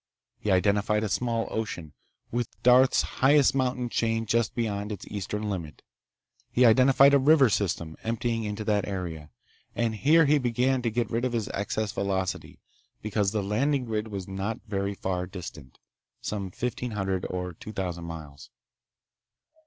[0.39, 1.93] He identified a small ocean,
[2.31, 5.83] with Darth's highest mountain chain just beyond its eastern limit.
[6.49, 9.27] He identified a river system, emptying into that sea.
[9.75, 12.57] And here he began to get rid of his excess velocity,
[13.03, 18.49] because the landing grid was not very far distant—some fifteen hundred or two thousand miles.